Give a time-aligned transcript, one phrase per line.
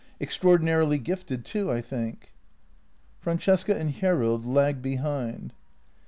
[0.19, 2.33] Extraordi narily gifted, too, I think."
[3.19, 5.53] Francesca and Hjerrild lagged behind.